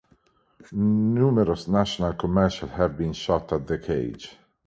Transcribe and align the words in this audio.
Numerous 0.71 1.67
national 1.67 2.13
commercials 2.13 2.71
have 2.71 2.97
been 2.97 3.13
shot 3.13 3.53
at 3.53 3.67
The 3.67 3.77
Cage. 3.77 4.31